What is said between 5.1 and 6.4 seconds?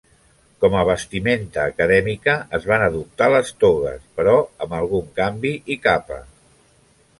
canvi i capa.